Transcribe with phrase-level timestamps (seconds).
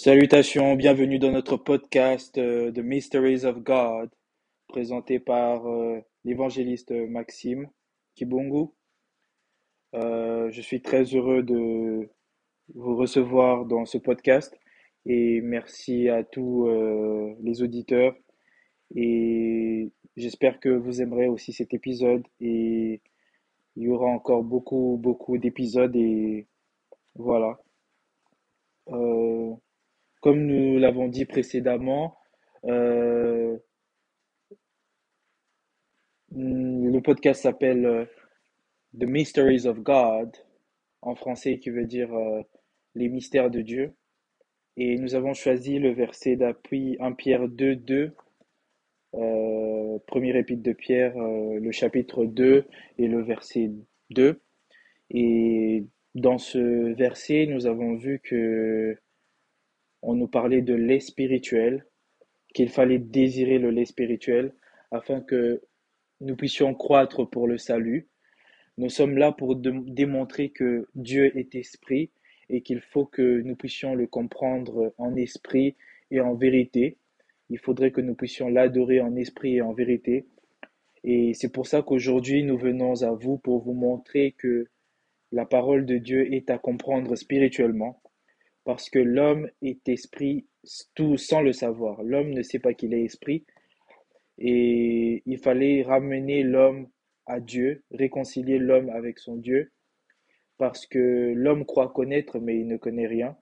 [0.00, 4.08] Salutations, bienvenue dans notre podcast euh, The Mysteries of God,
[4.68, 7.68] présenté par euh, l'évangéliste Maxime
[8.14, 8.68] Kibungu.
[9.96, 12.08] Euh, je suis très heureux de
[12.76, 14.56] vous recevoir dans ce podcast
[15.04, 18.14] et merci à tous euh, les auditeurs
[18.94, 23.02] et j'espère que vous aimerez aussi cet épisode et
[23.74, 26.46] il y aura encore beaucoup, beaucoup d'épisodes et
[27.16, 27.58] voilà.
[28.90, 29.56] Euh,
[30.20, 32.16] comme nous l'avons dit précédemment,
[32.64, 33.56] euh,
[36.30, 38.04] le podcast s'appelle euh,
[38.98, 40.36] The Mysteries of God,
[41.02, 42.42] en français qui veut dire euh,
[42.94, 43.94] les mystères de Dieu.
[44.76, 48.12] Et nous avons choisi le verset d'appui 1 Pierre 2, 2,
[49.14, 52.64] euh, premier épître de Pierre, le chapitre 2
[52.98, 53.72] et le verset
[54.10, 54.40] 2.
[55.10, 58.96] Et dans ce verset, nous avons vu que
[60.02, 61.86] on nous parlait de lait spirituel,
[62.54, 64.54] qu'il fallait désirer le lait spirituel
[64.90, 65.62] afin que
[66.20, 68.08] nous puissions croître pour le salut.
[68.78, 72.10] Nous sommes là pour démontrer que Dieu est esprit
[72.48, 75.76] et qu'il faut que nous puissions le comprendre en esprit
[76.10, 76.96] et en vérité.
[77.50, 80.26] Il faudrait que nous puissions l'adorer en esprit et en vérité.
[81.04, 84.68] Et c'est pour ça qu'aujourd'hui, nous venons à vous pour vous montrer que
[85.32, 88.00] la parole de Dieu est à comprendre spirituellement
[88.68, 90.46] parce que l'homme est esprit
[90.94, 92.02] tout sans le savoir.
[92.02, 93.46] L'homme ne sait pas qu'il est esprit
[94.36, 96.86] et il fallait ramener l'homme
[97.24, 99.72] à Dieu, réconcilier l'homme avec son Dieu,
[100.58, 103.38] parce que l'homme croit connaître, mais il ne connaît rien.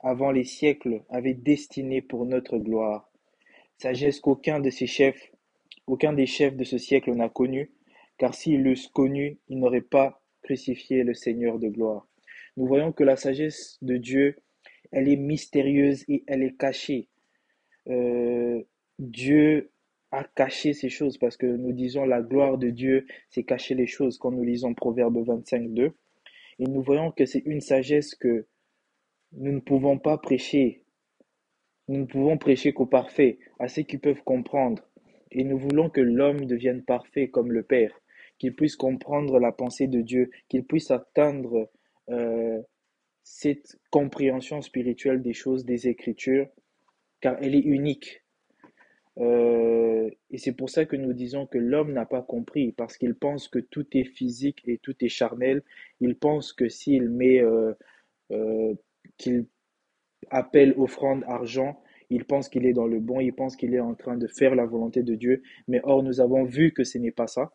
[0.00, 3.10] avant les siècles, avait destinée pour notre gloire.
[3.78, 5.32] Sagesse qu'aucun de ses chefs,
[5.86, 7.70] aucun des chefs de ce siècle n'a connue,
[8.18, 12.06] car s'ils l'eussent connue, ils n'auraient pas crucifié le Seigneur de gloire.
[12.56, 14.36] Nous voyons que la sagesse de Dieu,
[14.90, 17.08] elle est mystérieuse et elle est cachée.
[17.86, 18.62] Euh,
[18.98, 19.70] Dieu
[20.10, 23.86] a caché ces choses parce que nous disons la gloire de Dieu, c'est cacher les
[23.86, 25.92] choses quand nous lisons Proverbe 25, 2.
[26.60, 28.46] Et nous voyons que c'est une sagesse que
[29.32, 30.84] nous ne pouvons pas prêcher.
[31.88, 34.82] Nous ne pouvons prêcher qu'aux parfaits, à ceux qui peuvent comprendre.
[35.30, 38.00] Et nous voulons que l'homme devienne parfait comme le Père,
[38.38, 41.70] qu'il puisse comprendre la pensée de Dieu, qu'il puisse atteindre
[42.08, 42.60] euh,
[43.22, 46.48] cette compréhension spirituelle des choses, des Écritures,
[47.20, 48.22] car elle est unique.
[49.18, 53.14] Euh, et c'est pour ça que nous disons que l'homme n'a pas compris, parce qu'il
[53.14, 55.62] pense que tout est physique et tout est charnel.
[56.00, 57.72] Il pense que s'il met, euh,
[58.32, 58.74] euh,
[59.16, 59.46] qu'il
[60.30, 63.94] appelle offrande argent, il pense qu'il est dans le bon, il pense qu'il est en
[63.94, 65.42] train de faire la volonté de Dieu.
[65.66, 67.52] Mais or, nous avons vu que ce n'est pas ça.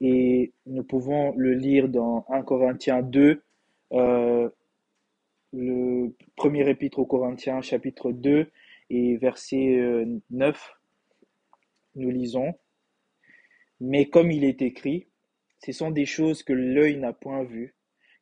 [0.00, 3.42] Et nous pouvons le lire dans 1 Corinthiens 2,
[3.92, 4.48] euh,
[5.52, 8.50] le premier épître aux Corinthiens, chapitre 2
[8.90, 10.79] et verset euh, 9.
[11.94, 12.54] Nous lisons.
[13.80, 15.08] Mais comme il est écrit,
[15.58, 17.74] Ce sont des choses que l'œil n'a point vues,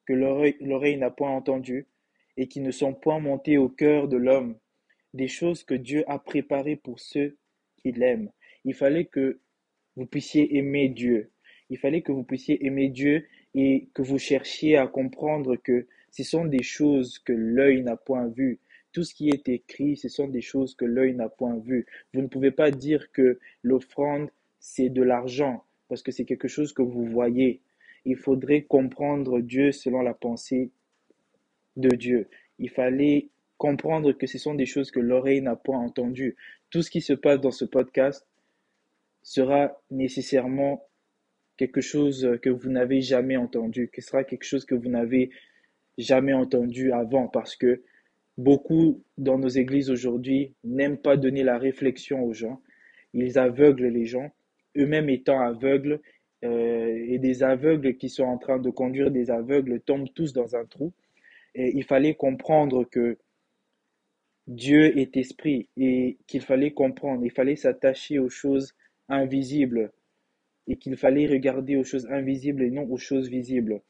[0.07, 1.87] que l'oreille n'a point entendues,
[2.37, 4.59] et qui ne sont point montées au cœur de l'homme,
[5.15, 7.37] des choses que Dieu a préparées pour ceux
[7.77, 8.31] qui l'aiment.
[8.65, 9.41] Il fallait que
[9.97, 11.31] vous puissiez aimer Dieu.
[11.71, 16.25] Il fallait que vous puissiez aimer Dieu et que vous cherchiez à comprendre que ce
[16.25, 18.61] sont des choses que l'œil n'a point vues.
[18.99, 21.87] Tout ce qui est écrit, ce sont des choses que l'œil n'a point vues.
[22.13, 24.29] Vous ne pouvez pas dire que l'offrande,
[24.59, 27.61] c'est de l'argent, parce que c'est quelque chose que vous voyez.
[28.05, 30.73] Il faudrait comprendre Dieu selon la pensée
[31.77, 32.27] de Dieu.
[32.59, 36.35] Il fallait comprendre que ce sont des choses que l'oreille n'a point entendues.
[36.71, 38.27] Tout ce qui se passe dans ce podcast
[39.23, 40.85] sera nécessairement
[41.57, 45.31] quelque chose que vous n'avez jamais entendu, que sera quelque chose que vous n'avez
[45.99, 47.85] jamais entendu avant, parce que
[48.39, 52.63] beaucoup dans nos églises aujourd'hui n'aiment pas donner la réflexion aux gens.
[53.13, 54.31] Ils aveuglent les gens,
[54.77, 56.01] eux-mêmes étant aveugles,
[56.45, 60.55] euh, et des aveugles qui sont en train de conduire des aveugles tombent tous dans
[60.55, 60.93] un trou.
[61.57, 63.19] Et il fallait comprendre que
[64.47, 68.75] Dieu est esprit et qu'il fallait comprendre, il fallait s'attacher aux choses
[69.09, 69.91] invisibles
[70.69, 73.81] et qu'il fallait regarder aux choses invisibles et non aux choses visibles.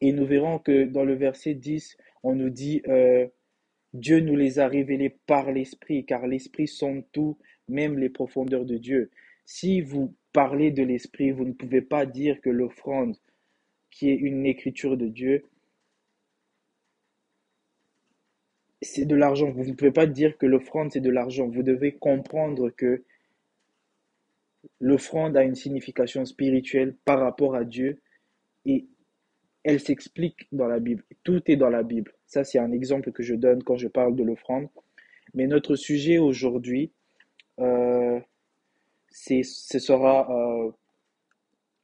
[0.00, 3.26] Et nous verrons que dans le verset 10, on nous dit euh,
[3.94, 7.38] Dieu nous les a révélés par l'Esprit, car l'Esprit sont tout,
[7.68, 9.10] même les profondeurs de Dieu.
[9.44, 13.16] Si vous parlez de l'Esprit, vous ne pouvez pas dire que l'offrande,
[13.90, 15.44] qui est une écriture de Dieu,
[18.82, 19.50] c'est de l'argent.
[19.52, 21.48] Vous ne pouvez pas dire que l'offrande, c'est de l'argent.
[21.48, 23.04] Vous devez comprendre que
[24.80, 28.00] l'offrande a une signification spirituelle par rapport à Dieu
[28.66, 28.86] et
[29.62, 31.04] elle s'explique dans la Bible.
[31.22, 32.12] Tout est dans la Bible.
[32.34, 34.66] Ça, c'est un exemple que je donne quand je parle de l'offrande.
[35.34, 36.90] Mais notre sujet aujourd'hui,
[37.60, 38.18] euh,
[39.08, 40.72] ce sera euh,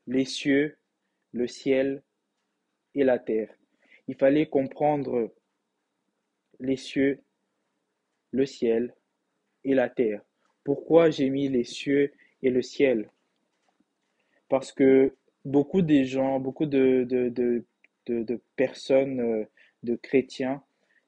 [0.08, 0.76] les cieux,
[1.31, 2.02] le ciel
[2.97, 3.55] et la terre.
[4.08, 5.32] Il fallait comprendre
[6.58, 7.20] les cieux,
[8.32, 8.93] le ciel
[9.62, 10.20] et la terre.
[10.64, 12.12] Pourquoi j'ai mis les cieux
[12.43, 13.08] et le ciel?
[14.49, 15.14] Parce que
[15.44, 17.64] beaucoup de gens, beaucoup de,
[18.56, 19.44] personnes, euh,
[19.82, 20.62] de chrétiens,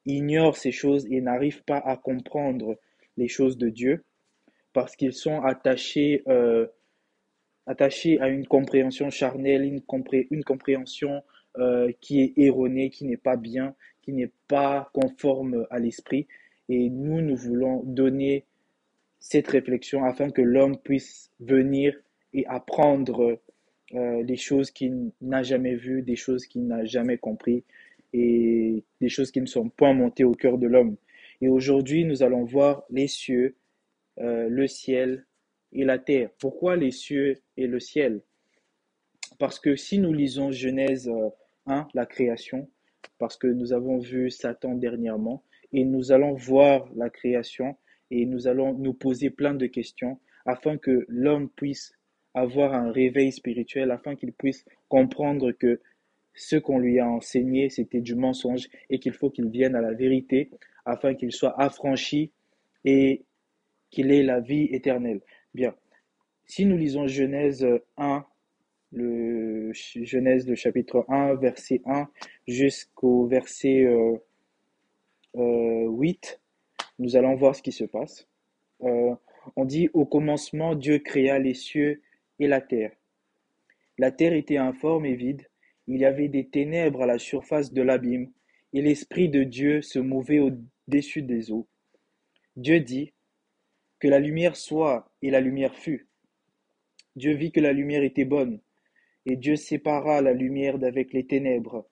[0.07, 2.79] ignorent ces choses et n'arrivent pas à comprendre
[3.17, 4.05] les choses de Dieu
[4.73, 6.67] parce qu'ils sont attachés, euh,
[7.67, 9.83] attachés à une compréhension charnelle, une,
[10.31, 11.23] une compréhension
[11.59, 16.27] euh, qui est erronée, qui n'est pas bien, qui n'est pas conforme à l'esprit.
[16.69, 18.47] Et nous, nous voulons donner
[19.21, 21.95] cette réflexion afin que l'homme puisse venir
[22.33, 23.39] et apprendre
[23.95, 27.63] euh, des choses qu'il n'a jamais vues, des choses qu'il n'a jamais compris
[28.13, 30.97] et des choses qui ne sont point montées au cœur de l'homme.
[31.41, 33.57] Et aujourd'hui, nous allons voir les cieux,
[34.19, 35.27] euh, le ciel
[35.73, 36.31] et la terre.
[36.39, 38.21] Pourquoi les cieux et le ciel?
[39.39, 41.11] Parce que si nous lisons Genèse
[41.67, 42.69] 1, euh, la création,
[43.19, 45.43] parce que nous avons vu Satan dernièrement
[45.73, 47.77] et nous allons voir la création
[48.11, 51.93] et nous allons nous poser plein de questions afin que l'homme puisse
[52.35, 55.81] avoir un réveil spirituel, afin qu'il puisse comprendre que
[56.35, 59.93] ce qu'on lui a enseigné, c'était du mensonge et qu'il faut qu'il vienne à la
[59.93, 60.51] vérité
[60.85, 62.33] afin qu'il soit affranchi
[62.85, 63.25] et
[63.91, 65.21] qu'il ait la vie éternelle.
[65.55, 65.75] Bien.
[66.47, 68.25] Si nous lisons Genèse 1,
[68.93, 72.09] le Genèse, le chapitre 1, verset 1
[72.47, 73.87] jusqu'au verset
[75.35, 75.89] 8, euh,
[76.99, 78.27] nous allons voir ce qui se passe.
[78.83, 79.15] Euh,
[79.57, 82.03] on dit Au commencement, Dieu créa les cieux
[82.39, 82.93] et la terre.
[83.99, 85.47] La terre était informe et vide,
[85.87, 88.31] il y avait des ténèbres à la surface de l'abîme,
[88.73, 91.67] et l'Esprit de Dieu se mouvait au-dessus des eaux.
[92.57, 93.13] Dieu dit
[93.99, 96.07] Que la lumière soit, et la lumière fut.
[97.17, 98.61] Dieu vit que la lumière était bonne,
[99.27, 101.87] et Dieu sépara la lumière d'avec les ténèbres.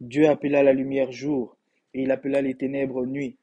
[0.00, 1.56] Dieu appela la lumière jour,
[1.94, 3.36] et il appela les ténèbres nuit.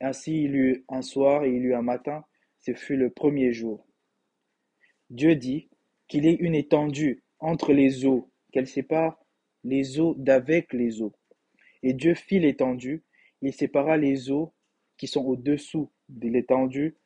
[0.00, 2.24] Ainsi il eut un soir et il eut un matin,
[2.58, 3.86] ce fut le premier jour.
[5.10, 5.68] Dieu dit
[6.08, 9.22] qu'il ait une étendue entre les eaux, qu'elle sépare
[9.64, 11.12] les eaux d'avec les eaux.
[11.82, 13.02] Et Dieu fit l'étendue,
[13.42, 14.54] il sépara les eaux
[14.96, 16.96] qui sont au-dessous de l'étendue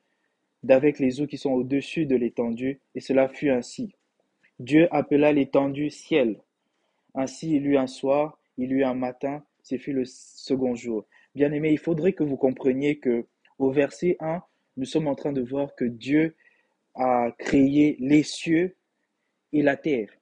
[0.62, 3.92] d'avec les eaux qui sont au-dessus de l'étendue, et cela fut ainsi.
[4.60, 6.40] Dieu appela l'étendue ciel.
[7.16, 11.04] Ainsi il eut un soir, il eut un matin, ce fut le second jour.
[11.34, 13.26] Bien aimé, il faudrait que vous compreniez que
[13.58, 14.40] au verset 1,
[14.76, 16.36] nous sommes en train de voir que Dieu
[16.94, 18.76] a créé les cieux
[19.52, 20.19] et la terre.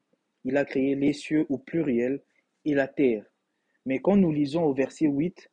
[0.48, 2.22] Il a créé les cieux au pluriel
[2.64, 3.26] et la terre.
[3.84, 5.50] Mais quand nous lisons au verset 8,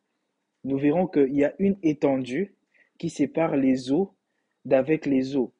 [0.63, 2.55] nous verrons qu'il y a une étendue
[2.97, 4.15] qui sépare les eaux
[4.63, 5.51] d'avec les eaux.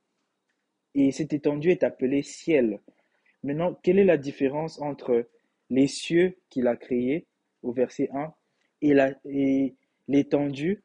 [0.94, 2.80] Et cette étendue est appelée ciel.
[3.44, 5.28] Maintenant, quelle est la différence entre
[5.70, 7.28] les cieux qu'il a créés
[7.62, 8.34] au verset 1
[8.84, 9.76] et
[10.08, 10.82] l'étendue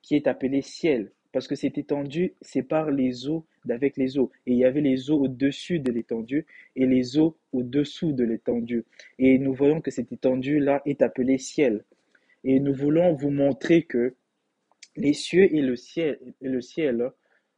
[0.00, 1.12] qui est appelée ciel?
[1.34, 4.30] Parce que cette étendue sépare les eaux d'avec les eaux.
[4.46, 8.84] Et il y avait les eaux au-dessus de l'étendue et les eaux au-dessous de l'étendue.
[9.18, 11.84] Et nous voyons que cette étendue-là est appelée ciel.
[12.44, 14.14] Et nous voulons vous montrer que
[14.94, 17.10] les cieux et le ciel, et le ciel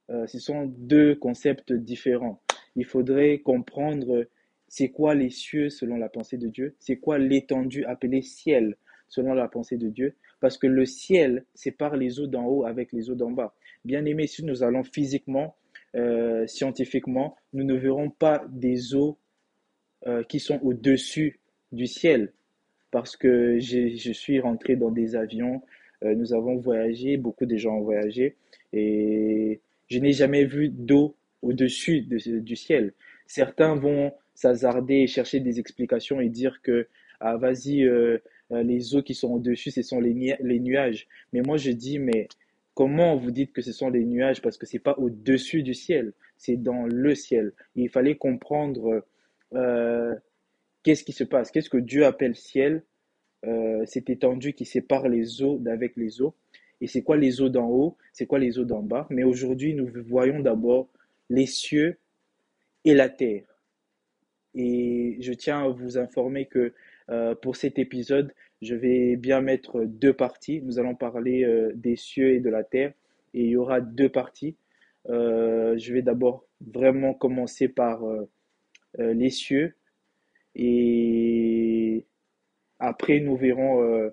[0.09, 2.41] euh, ce sont deux concepts différents.
[2.77, 4.27] Il faudrait comprendre
[4.69, 8.79] c'est quoi les cieux selon la pensée de Dieu, c'est quoi l'étendue appelée ciel
[9.09, 12.93] selon la pensée de Dieu, parce que le ciel sépare les eaux d'en haut avec
[12.93, 13.55] les eaux d'en bas.
[13.87, 15.55] Bien aimé, si nous allons physiquement,
[15.95, 19.17] euh, scientifiquement, nous ne verrons pas des eaux
[20.09, 21.39] euh, qui sont au-dessus
[21.71, 22.33] du ciel,
[22.91, 25.63] parce que je suis rentré dans des avions,
[26.03, 28.35] euh, nous avons voyagé, beaucoup de gens ont voyagé,
[28.73, 32.93] et je n'ai jamais vu d'eau au-dessus du ciel.
[33.29, 36.89] Certains vont s'hasarder et chercher des explications et dire que,
[37.21, 37.89] ah, vas-y,
[38.51, 41.07] les eaux qui sont au-dessus, ce sont les nuages.
[41.33, 42.27] Mais moi, je dis, mais
[42.77, 44.41] comment vous dites que ce sont les nuages?
[44.41, 47.53] Parce que c'est pas au-dessus du ciel, c'est dans le ciel.
[47.75, 49.05] il fallait comprendre
[49.55, 50.15] euh,
[50.85, 52.85] qu'est-ce qui se passe, qu'est-ce que Dieu appelle ciel,
[53.85, 56.35] cette étendue qui sépare les eaux d'avec les eaux.
[56.81, 59.07] Et c'est quoi les eaux d'en haut, c'est quoi les eaux d'en bas?
[59.11, 60.89] Mais aujourd'hui, nous voyons d'abord
[61.31, 61.99] les cieux
[62.85, 63.45] et la terre.
[64.55, 66.73] Et je tiens à vous informer que
[67.11, 68.33] euh, pour cet épisode,
[68.67, 70.61] je vais bien mettre deux parties.
[70.63, 72.93] Nous allons parler euh, des cieux et de la terre.
[73.35, 74.57] Et il y aura deux parties.
[75.09, 78.03] Euh, je vais d'abord vraiment commencer par
[78.99, 79.75] les cieux.
[80.55, 82.07] Et
[82.79, 84.11] après, nous verrons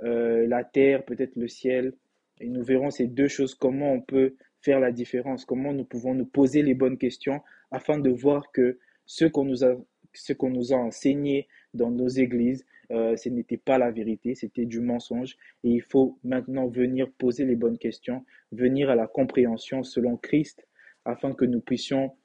[0.00, 1.94] la terre, peut-être le ciel.
[2.40, 6.14] Et nous verrons ces deux choses, comment on peut faire la différence, comment nous pouvons
[6.14, 7.40] nous poser les bonnes questions
[7.70, 9.74] afin de voir que ce qu'on nous a,
[10.12, 14.64] ce qu'on nous a enseigné dans nos églises, euh, ce n'était pas la vérité, c'était
[14.66, 15.36] du mensonge.
[15.64, 20.66] Et il faut maintenant venir poser les bonnes questions, venir à la compréhension selon Christ,
[21.04, 22.16] afin que nous puissions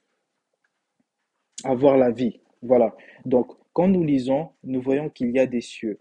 [1.64, 2.42] avoir la vie.
[2.62, 2.96] Voilà.
[3.26, 6.00] Donc, quand nous lisons, nous voyons qu'il y a des cieux.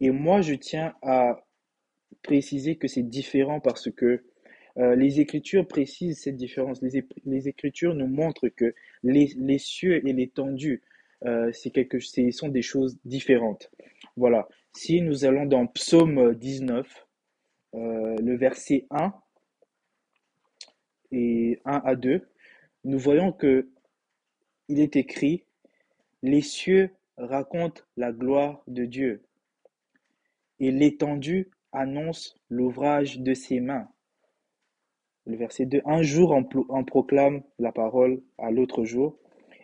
[0.00, 1.44] Et moi, je tiens à
[2.22, 4.24] préciser que c'est différent parce que
[4.78, 6.80] euh, les Écritures précisent cette différence.
[6.82, 10.82] Les, Écritures nous montrent que les, cieux et l'étendue,
[11.24, 13.70] euh, c'est quelque, sont des choses différentes.
[14.16, 14.48] Voilà.
[14.72, 17.06] Si nous allons dans Psaume 19,
[17.74, 19.12] euh, le verset 1
[21.10, 22.28] et 1 à 2,
[22.84, 23.68] nous voyons que
[24.68, 25.44] il est écrit
[26.22, 29.24] Les cieux racontent la gloire de Dieu,
[30.60, 33.88] et l'étendue annonce l'ouvrage de ses mains.
[35.26, 39.18] Le verset 2, un jour on, proclame la parole à l'autre jour,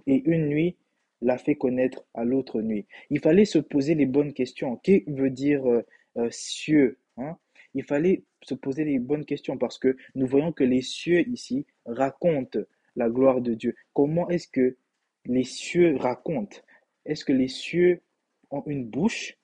[0.06, 0.76] et une nuit
[1.24, 2.86] la fait connaître à l'autre nuit.
[3.10, 4.76] Il fallait se poser les bonnes questions.
[4.76, 5.82] Qu'est-ce veut dire euh,
[6.18, 7.38] euh, cieux hein?
[7.72, 11.66] Il fallait se poser les bonnes questions parce que nous voyons que les cieux ici
[11.86, 12.60] racontent
[12.94, 13.74] la gloire de Dieu.
[13.94, 14.76] Comment est-ce que
[15.24, 16.58] les cieux racontent?
[17.06, 18.02] Est-ce que les cieux
[18.50, 19.36] ont une bouche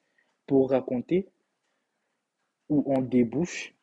[0.47, 1.29] pour raconter
[2.69, 3.75] ou ont des bouches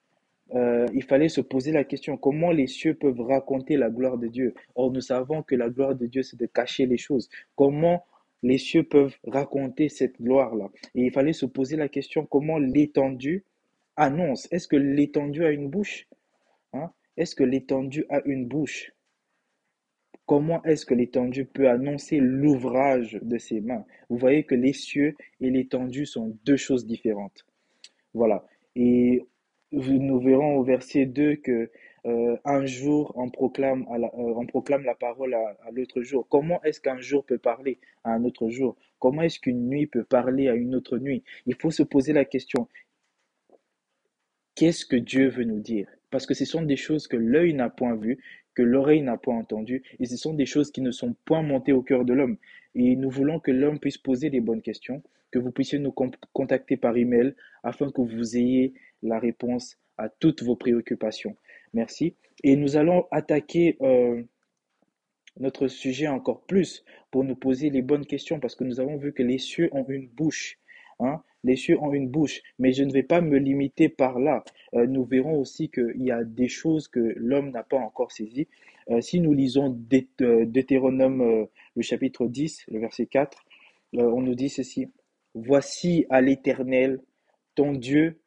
[0.55, 4.27] euh, il fallait se poser la question, comment les cieux peuvent raconter la gloire de
[4.27, 4.53] Dieu?
[4.75, 7.29] Or, nous savons que la gloire de Dieu, c'est de cacher les choses.
[7.55, 8.05] Comment
[8.43, 10.69] les cieux peuvent raconter cette gloire-là?
[10.95, 13.43] Et il fallait se poser la question, comment l'étendue
[13.95, 14.47] annonce?
[14.51, 16.07] Est-ce que l'étendue a une bouche?
[16.73, 16.91] Hein?
[17.17, 18.93] Est-ce que l'étendue a une bouche?
[20.25, 23.85] Comment est-ce que l'étendue peut annoncer l'ouvrage de ses mains?
[24.09, 27.45] Vous voyez que les cieux et l'étendue sont deux choses différentes.
[28.13, 28.45] Voilà.
[28.75, 29.23] Et
[29.71, 31.69] nous verrons au verset 2 que
[32.05, 36.27] euh, un jour euh, on proclame la parole à, l'autre jour.
[36.29, 38.77] Comment est-ce qu'un jour peut parler à un autre jour?
[38.99, 41.23] Comment est-ce qu'une nuit peut parler à une autre nuit?
[41.45, 42.67] Il faut se poser la question,
[44.55, 45.87] qu'est-ce que Dieu veut nous dire?
[46.09, 48.19] Parce que ce sont des choses que l'œil n'a point vues,
[48.55, 51.73] que l'oreille n'a point entendues, et ce sont des choses qui ne sont point montées
[51.73, 52.37] au cœur de l'homme.
[52.73, 56.77] Et nous voulons que l'homme puisse poser les bonnes questions, que vous puissiez nous contacter
[56.77, 61.35] par email afin que vous ayez la réponse à toutes vos préoccupations.
[61.73, 62.15] Merci.
[62.43, 64.23] Et nous allons attaquer euh,
[65.39, 69.13] notre sujet encore plus pour nous poser les bonnes questions parce que nous avons vu
[69.13, 70.59] que les cieux ont une bouche.
[70.99, 71.21] Hein?
[71.43, 74.43] Les cieux ont une bouche, mais je ne vais pas me limiter par là.
[74.73, 78.47] Euh, nous verrons aussi qu'il y a des choses que l'homme n'a pas encore saisies.
[78.89, 83.45] Euh, si nous lisons Deutéronome, le chapitre 10, le verset 4,
[83.93, 84.91] on nous dit ceci.
[85.33, 86.99] Voici à l'Éternel,
[87.55, 88.19] ton Dieu,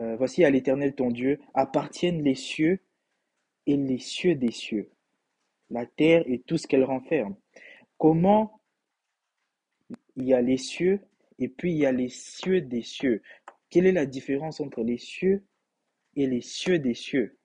[0.00, 2.80] euh, voici à l'Éternel ton Dieu appartiennent les cieux
[3.66, 4.90] et les cieux des cieux,
[5.70, 7.36] la terre et tout ce qu'elle renferme.
[7.98, 8.60] Comment
[10.16, 11.00] il y a les cieux
[11.38, 13.22] et puis il y a les cieux des cieux?
[13.70, 15.44] Quelle est la différence entre les cieux
[16.16, 17.38] et les cieux des cieux?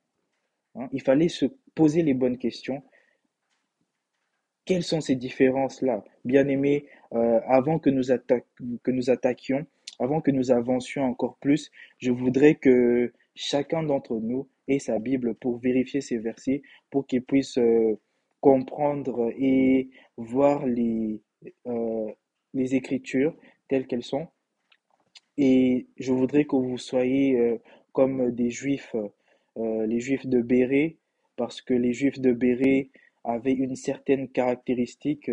[0.75, 0.89] Hein?
[0.91, 2.83] Il fallait se poser les bonnes questions.
[4.65, 6.03] Quelles sont ces différences-là?
[6.25, 8.11] Bien-aimés, euh, avant que nous
[9.09, 9.65] attaquions,
[9.99, 15.35] avant que nous avancions encore plus, je voudrais que chacun d'entre nous ait sa Bible
[15.35, 17.99] pour vérifier ces versets, pour qu'il puisse euh,
[18.41, 21.21] comprendre et voir les,
[21.67, 22.11] euh,
[22.53, 23.35] les Écritures
[23.67, 24.27] telles qu'elles sont.
[25.37, 27.57] Et je voudrais que vous soyez euh,
[27.93, 28.95] comme des Juifs,
[29.55, 30.97] les Juifs de Béret,
[31.35, 32.89] parce que les Juifs de Béret
[33.23, 35.31] avaient une certaine caractéristique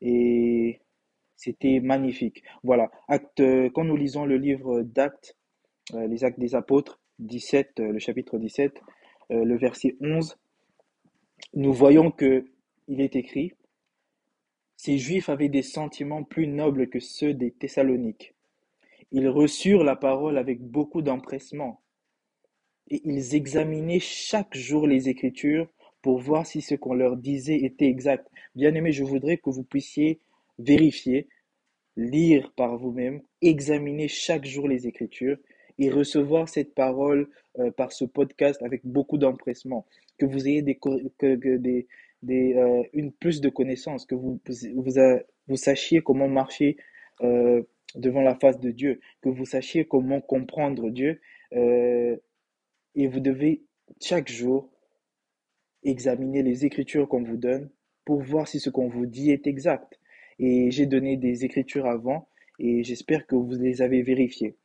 [0.00, 0.80] et
[1.38, 2.42] c'était magnifique.
[2.64, 3.40] Voilà, acte,
[3.72, 5.36] quand nous lisons le livre d'Actes,
[5.94, 8.82] les Actes des Apôtres, 17, le chapitre 17,
[9.30, 10.36] le verset 11,
[11.54, 12.44] nous voyons que
[12.88, 13.52] il est écrit
[14.76, 18.34] Ces Juifs avaient des sentiments plus nobles que ceux des Thessaloniques.
[19.12, 21.80] Ils reçurent la parole avec beaucoup d'empressement
[22.90, 25.68] et ils examinaient chaque jour les Écritures
[26.02, 28.28] pour voir si ce qu'on leur disait était exact.
[28.56, 30.20] Bien aimé, je voudrais que vous puissiez
[30.58, 31.28] vérifier,
[31.96, 35.38] lire par vous-même, examiner chaque jour les Écritures
[35.78, 39.86] et recevoir cette parole euh, par ce podcast avec beaucoup d'empressement.
[40.18, 40.64] Que vous ayez
[42.28, 44.40] euh, une plus de connaissances, que vous,
[45.56, 46.76] sachiez comment marcher
[47.22, 47.62] euh,
[47.94, 51.20] devant la face de Dieu, que vous sachiez comment comprendre Dieu.
[51.52, 53.62] Et vous devez
[54.00, 54.70] chaque jour
[55.84, 57.70] examiner les écritures qu'on vous donne
[58.04, 59.98] pour voir si ce qu'on vous dit est exact.
[60.38, 62.28] Et j'ai donné des écritures avant
[62.58, 64.56] et j'espère que vous les avez vérifiées.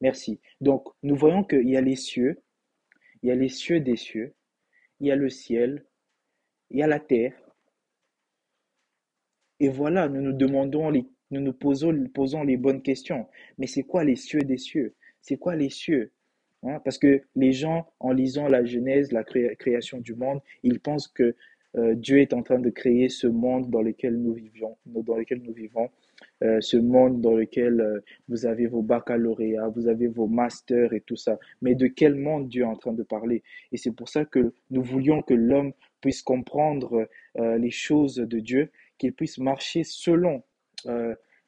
[0.00, 0.40] Merci.
[0.60, 2.42] Donc, nous voyons qu'il y a les cieux,
[3.22, 4.34] il y a les cieux des cieux,
[5.00, 5.84] il y a le ciel,
[6.70, 7.34] il y a la terre.
[9.58, 13.26] Et voilà, nous nous demandons, les, nous nous posons, posons les bonnes questions.
[13.58, 14.94] Mais c'est quoi les cieux des cieux?
[15.22, 16.12] C'est quoi les cieux?
[16.62, 16.80] Hein?
[16.80, 21.34] Parce que les gens, en lisant la Genèse, la création du monde, ils pensent que
[21.76, 25.42] euh, Dieu est en train de créer ce monde dans lequel nous vivions, dans lequel
[25.42, 25.90] nous vivons.
[26.42, 31.00] Euh, ce monde dans lequel euh, vous avez vos baccalauréats, vous avez vos masters et
[31.00, 31.38] tout ça.
[31.60, 33.42] Mais de quel monde Dieu est en train de parler?
[33.72, 38.70] Et c'est pour ça que nous voulions que l'homme puisse comprendre les choses de Dieu,
[38.96, 40.42] qu'il puisse marcher selon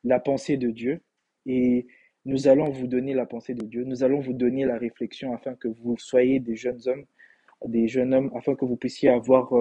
[0.05, 1.01] la pensée de Dieu.
[1.47, 1.87] Et
[2.25, 5.55] nous allons vous donner la pensée de Dieu, nous allons vous donner la réflexion afin
[5.55, 7.05] que vous soyez des jeunes hommes,
[7.67, 9.53] des jeunes hommes, afin que vous puissiez avoir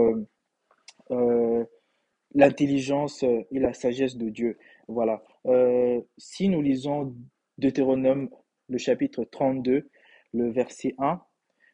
[2.34, 4.58] l'intelligence et la sagesse de Dieu.
[4.88, 5.24] Voilà.
[5.46, 7.16] Euh, si nous lisons
[7.58, 8.30] Deutéronome,
[8.70, 9.90] le chapitre 32,
[10.34, 11.22] le verset 1,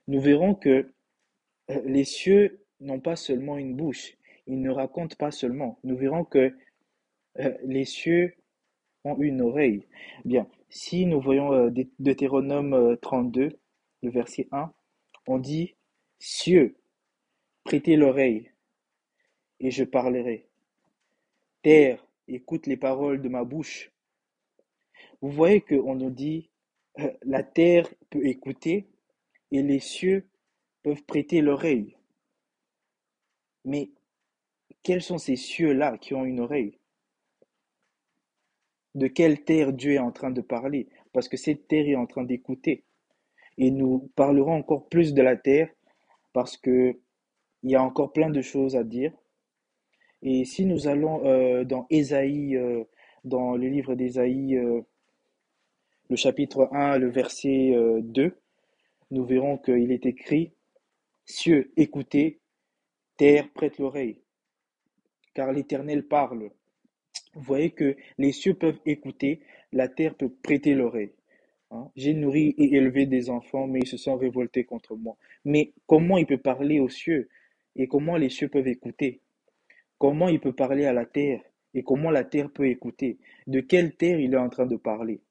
[0.08, 0.94] nous verrons que
[1.70, 4.16] euh, les cieux n'ont pas seulement une bouche,
[4.48, 5.80] ils ne racontent pas seulement.
[5.84, 6.56] Nous verrons que
[7.40, 8.36] euh, les cieux
[9.04, 9.88] ont une oreille.
[10.26, 13.60] Bien, si nous voyons Deutéronome 32,
[14.02, 14.72] le verset 1,
[15.28, 15.76] on dit
[16.20, 16.78] Cieux,
[17.64, 18.53] prêtez l'oreille,
[19.64, 20.46] et je parlerai.
[21.64, 23.92] Terre, écoute les paroles de ma bouche.
[25.22, 26.50] Vous voyez qu'on nous dit,
[27.00, 28.88] euh, la terre peut écouter
[29.52, 30.28] et les cieux
[30.84, 31.96] peuvent prêter l'oreille.
[33.64, 33.90] Mais
[34.84, 36.78] quels sont ces cieux-là qui ont une oreille?
[38.96, 40.90] De quelle terre Dieu est en train de parler?
[41.14, 42.84] Parce que cette terre est en train d'écouter.
[43.58, 45.70] Et nous parlerons encore plus de la terre
[46.34, 47.00] parce que
[47.64, 49.14] il y a encore plein de choses à dire.
[50.26, 52.84] Et si nous allons euh, dans euh,
[53.26, 54.82] dans le livre d'Ésaïe, euh,
[56.10, 58.34] le chapitre 1, le verset 2,
[59.12, 60.54] nous verrons qu'il est écrit
[61.26, 62.40] Cieux, écoutez,
[63.18, 64.22] terre, prête l'oreille,
[65.34, 66.52] car l'Éternel parle.
[67.34, 69.42] Vous voyez que les cieux peuvent écouter,
[69.74, 71.14] la terre peut prêter l'oreille.
[71.72, 71.90] Hein.
[71.98, 75.18] J'ai nourri et élevé des enfants, mais ils se sont révoltés contre moi.
[75.44, 77.30] Mais comment il peut parler aux cieux?
[77.76, 79.22] Et comment les cieux peuvent écouter?
[80.04, 81.42] Comment il peut parler à la terre
[81.74, 83.20] et comment la terre peut écouter?
[83.48, 85.22] De quelle terre il est en train de parler?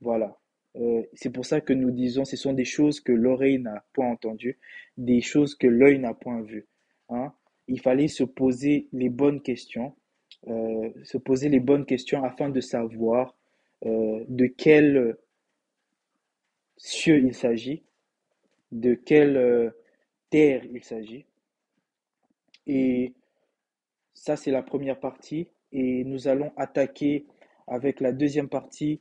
[0.00, 0.36] Voilà.
[0.74, 4.10] Euh, c'est pour ça que nous disons ce sont des choses que l'oreille n'a point
[4.10, 4.58] entendues,
[4.96, 6.66] des choses que l'œil n'a point vues.
[7.10, 7.32] Hein.
[7.68, 9.94] Il fallait se poser les bonnes questions,
[10.48, 13.36] euh, se poser les bonnes questions afin de savoir
[13.86, 15.16] euh, de quel
[16.76, 17.84] cieux il s'agit,
[18.72, 19.72] de quelle
[20.28, 21.24] terre il s'agit.
[22.66, 23.14] Et
[24.14, 25.48] ça, c'est la première partie.
[25.72, 27.26] Et nous allons attaquer
[27.66, 29.00] avec la deuxième partie.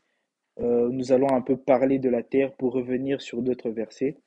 [0.59, 4.17] Euh, nous allons un peu parler de la terre pour revenir sur d'autres versets.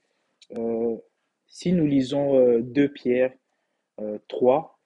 [0.56, 0.96] Euh,
[1.46, 3.32] si nous lisons 2 euh, Pierre
[4.28, 4.78] 3,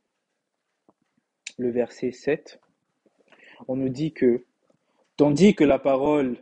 [1.58, 2.60] le verset 7,
[3.66, 4.44] on nous dit que,
[5.16, 6.36] tandis que la parole,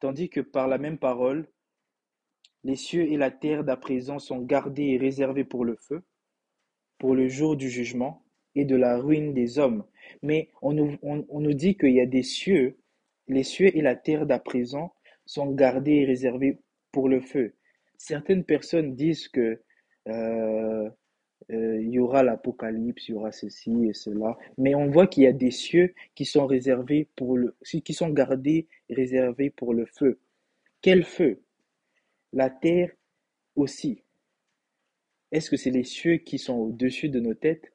[0.00, 1.48] tandis que par la même parole,
[2.62, 6.02] les cieux et la terre d'à présent sont gardés et réservés pour le feu,
[6.98, 8.23] pour le jour du jugement
[8.54, 9.84] et de la ruine des hommes.
[10.22, 12.76] Mais on nous, on, nous dit qu'il y a des cieux,
[13.28, 14.94] les cieux et la terre d'à présent
[15.26, 16.58] sont gardés et réservés
[16.92, 17.54] pour le feu.
[17.96, 19.60] Certaines personnes disent que
[20.08, 20.90] euh,
[21.50, 25.24] euh, il y aura l'apocalypse, il y aura ceci et cela, mais on voit qu'il
[25.24, 29.74] y a des cieux qui sont réservés pour le, qui sont gardés et réservés pour
[29.74, 30.20] le feu.
[30.80, 31.42] Quel feu?
[32.32, 32.90] La terre
[33.56, 34.02] aussi.
[35.32, 37.73] Est-ce que c'est les cieux qui sont au-dessus de nos têtes?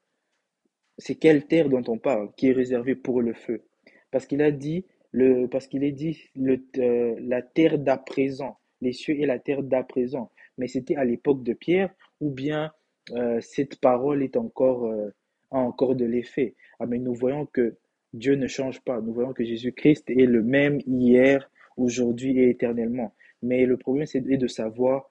[0.99, 3.63] C'est quelle terre dont on parle qui est réservée pour le feu?
[4.11, 8.93] Parce qu'il a dit le, parce qu'il est dit euh, la terre d'à présent, les
[8.93, 10.31] cieux et la terre d'à présent.
[10.57, 12.71] Mais c'était à l'époque de Pierre ou bien
[13.11, 15.09] euh, cette parole est encore, euh,
[15.51, 16.55] a encore de l'effet?
[16.79, 17.77] Ah, mais nous voyons que
[18.13, 19.01] Dieu ne change pas.
[19.01, 23.13] Nous voyons que Jésus-Christ est le même hier, aujourd'hui et éternellement.
[23.41, 25.09] Mais le problème, c'est de savoir,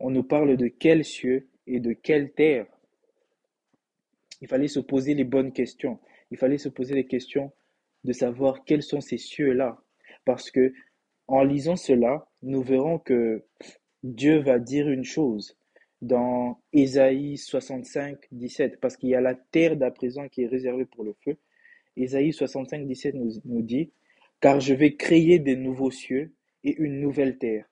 [0.00, 2.66] on nous parle de quels cieux et de quelle terre.
[4.40, 5.98] Il fallait se poser les bonnes questions.
[6.30, 7.52] Il fallait se poser les questions
[8.04, 9.82] de savoir quels sont ces cieux-là.
[10.24, 10.72] Parce que
[11.28, 13.44] en lisant cela, nous verrons que
[14.02, 15.56] Dieu va dire une chose
[16.02, 20.86] dans Ésaïe 65, 17, parce qu'il y a la terre d'à présent qui est réservée
[20.86, 21.36] pour le feu.
[21.96, 23.92] Ésaïe 65, 17 nous, nous dit,
[24.40, 26.32] Car je vais créer des nouveaux cieux
[26.64, 27.66] et une nouvelle terre.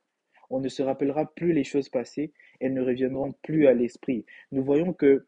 [0.51, 4.25] On ne se rappellera plus les choses passées, elles ne reviendront plus à l'esprit.
[4.53, 5.27] Nous voyons que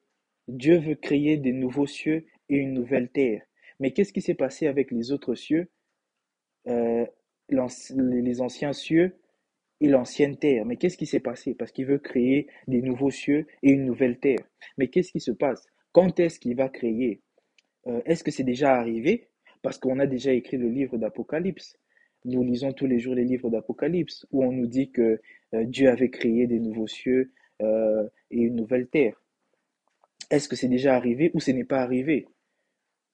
[0.51, 3.43] Dieu veut créer des nouveaux cieux et une nouvelle terre.
[3.79, 5.71] Mais qu'est-ce qui s'est passé avec les autres cieux,
[6.67, 7.07] euh,
[7.49, 9.17] les anciens cieux
[9.81, 10.67] et l'ancienne terre?
[10.67, 11.55] Mais qu'est-ce qui s'est passé?
[11.55, 14.45] Parce qu'il veut créer des nouveaux cieux et une nouvelle terre.
[14.77, 15.67] Mais qu'est-ce qui se passe?
[15.93, 17.23] Quand est-ce qu'il va créer?
[17.87, 19.29] Euh, est-ce que c'est déjà arrivé?
[19.63, 21.79] Parce qu'on a déjà écrit le livre d'Apocalypse.
[22.25, 25.21] Nous lisons tous les jours les livres d'Apocalypse où on nous dit que
[25.55, 27.33] euh, Dieu avait créé des nouveaux cieux
[27.63, 29.21] et une nouvelle terre.
[30.31, 32.29] Est-ce que c'est déjà arrivé ou ce n'est pas arrivé?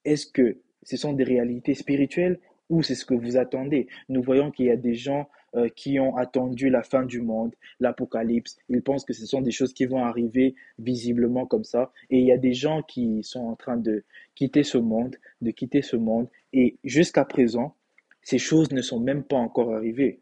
[0.04, 3.88] Est-ce que ce sont des réalités spirituelles ou c'est ce que vous attendez?
[4.08, 7.54] Nous voyons qu'il y a des gens euh, qui ont attendu la fin du monde,
[7.80, 8.58] l'Apocalypse.
[8.68, 11.92] Ils pensent que ce sont des choses qui vont arriver visiblement comme ça.
[12.10, 15.50] Et il y a des gens qui sont en train de quitter ce monde, de
[15.52, 16.28] quitter ce monde.
[16.52, 17.74] Et jusqu'à présent,
[18.20, 20.20] ces choses ne sont même pas encore arrivées.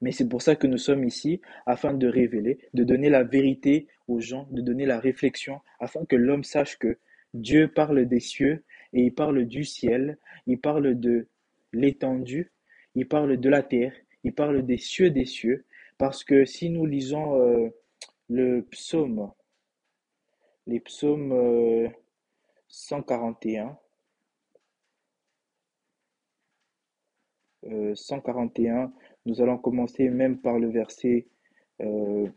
[0.00, 3.86] Mais c'est pour ça que nous sommes ici, afin de révéler, de donner la vérité
[4.08, 6.98] aux gens, de donner la réflexion, afin que l'homme sache que
[7.34, 11.28] Dieu parle des cieux et il parle du ciel, il parle de
[11.72, 12.50] l'étendue,
[12.94, 13.92] il parle de la terre,
[14.24, 15.64] il parle des cieux des cieux,
[15.98, 17.68] parce que si nous lisons euh,
[18.28, 19.30] le psaume,
[20.66, 21.88] les psaumes euh,
[22.68, 23.76] 141,
[27.66, 28.92] euh, 141,
[29.26, 31.26] nous allons commencer même par le verset
[31.80, 32.28] euh,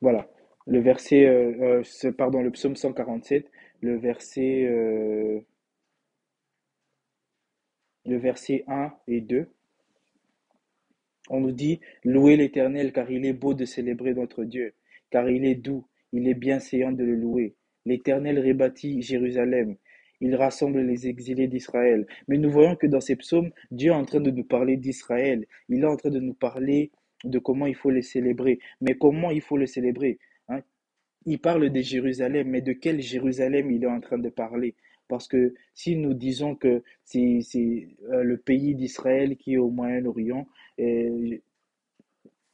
[0.00, 0.28] voilà,
[0.66, 4.64] le verset, euh, euh, pardon, le psaume 147, le verset,
[8.06, 9.48] le verset un et 2.
[11.28, 14.74] On nous dit, louez l'Éternel, car il est beau de célébrer notre Dieu,
[15.10, 17.54] car il est doux, il est bienséant de le louer.
[17.84, 19.76] L'Éternel rebâtit Jérusalem,
[20.20, 22.06] il rassemble les exilés d'Israël.
[22.28, 25.46] Mais nous voyons que dans ces psaumes, Dieu est en train de nous parler d'Israël.
[25.68, 26.90] Il est en train de nous parler
[27.24, 28.58] de comment il faut les célébrer.
[28.80, 30.18] Mais comment il faut le célébrer?
[30.48, 30.62] hein?
[31.26, 34.74] Il parle de Jérusalem, mais de quel Jérusalem il est en train de parler?
[35.08, 40.46] Parce que si nous disons que c'est euh, le pays d'Israël qui est au Moyen-Orient,
[40.80, 41.38] euh,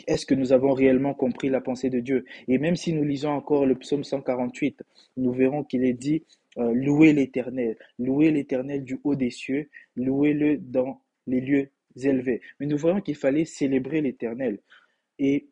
[0.07, 2.25] est-ce que nous avons réellement compris la pensée de Dieu?
[2.49, 4.83] Et même si nous lisons encore le psaume 148,
[5.17, 6.25] nous verrons qu'il est dit,
[6.59, 11.69] euh, louez l'Éternel, louez l'Éternel du haut des cieux, louez-le dans les lieux
[12.03, 12.41] élevés.
[12.59, 14.59] Mais nous voyons qu'il fallait célébrer l'Éternel.
[15.19, 15.47] Et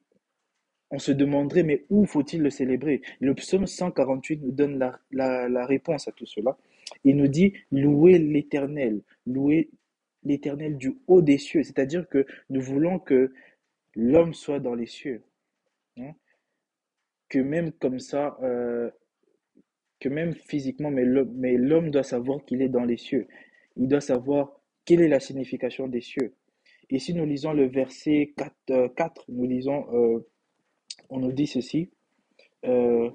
[0.90, 3.02] on se demanderait, mais où faut-il le célébrer?
[3.20, 6.58] Le psaume 148 nous donne la, la, réponse à tout cela.
[7.04, 9.70] Il nous dit, louez l'Éternel, louez
[10.24, 11.62] l'Éternel du haut des cieux.
[11.62, 13.32] C'est-à-dire que nous voulons que
[13.94, 15.22] l'homme soit dans les cieux.
[15.98, 16.12] hein.
[17.28, 18.90] Que même comme ça, euh,
[20.00, 23.28] que même physiquement, mais l'homme, doit savoir qu'il est dans les cieux.
[23.76, 26.34] Il doit savoir quelle est la signification des cieux.
[26.88, 30.26] Et si nous lisons le verset 4, euh, 4, nous lisons, euh,
[31.10, 31.90] on nous dit ceci.
[32.64, 33.10] euh,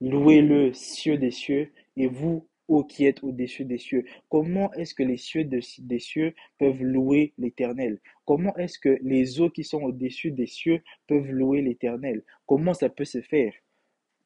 [0.00, 4.04] Louez-le, cieux des cieux, et vous, ô qui êtes au-dessus des cieux.
[4.28, 8.00] Comment est-ce que les cieux des cieux peuvent louer l'Éternel?
[8.24, 12.24] Comment est-ce que les eaux qui sont au-dessus des cieux peuvent louer l'Éternel?
[12.46, 13.52] Comment ça peut se faire?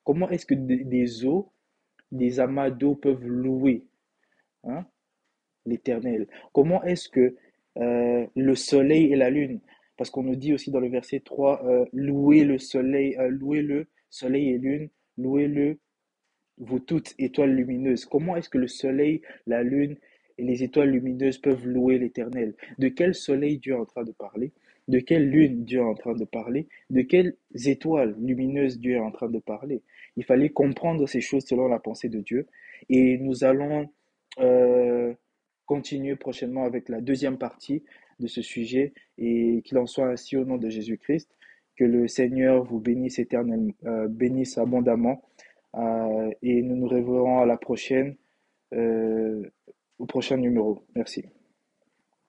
[0.04, 1.50] Comment est-ce que des, eaux,
[2.12, 3.84] des amas d'eau peuvent louer
[4.64, 4.86] hein,
[5.64, 6.28] l'Éternel?
[6.52, 7.36] Comment est-ce que
[7.78, 9.60] euh, le soleil et la lune
[9.96, 13.62] parce qu'on nous dit aussi dans le verset 3, euh, louez le soleil, euh, louez
[13.62, 15.78] le soleil et lune, louez-le
[16.58, 18.04] vous toutes étoiles lumineuses.
[18.06, 19.96] Comment est-ce que le soleil, la lune
[20.38, 22.54] et les étoiles lumineuses peuvent louer l'Éternel?
[22.78, 24.52] De quel soleil Dieu est en train de parler?
[24.88, 26.68] De quelle lune Dieu est en train de parler?
[26.90, 29.82] De quelles étoiles lumineuses Dieu est en train de parler?
[30.16, 32.46] Il fallait comprendre ces choses selon la pensée de Dieu.
[32.88, 33.90] Et nous allons
[34.38, 35.12] euh,
[35.66, 37.82] continuer prochainement avec la deuxième partie
[38.20, 41.30] de ce sujet et qu'il en soit ainsi au nom de Jésus-Christ.
[41.76, 45.22] Que le Seigneur vous bénisse éternellement, euh, bénisse abondamment
[45.74, 48.16] euh, et nous nous reverrons à la prochaine,
[48.72, 49.42] euh,
[49.98, 50.82] au prochain numéro.
[50.94, 51.24] Merci.